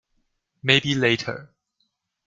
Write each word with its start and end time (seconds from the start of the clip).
Maybe 0.63 0.95
later. 0.95 1.53